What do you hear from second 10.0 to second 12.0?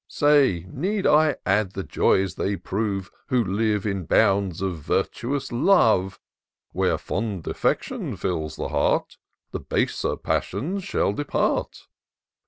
passions shall depart.